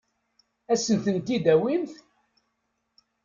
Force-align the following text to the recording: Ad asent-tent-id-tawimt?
Ad 0.71 0.77
asent-tent-id-tawimt? 0.79 1.95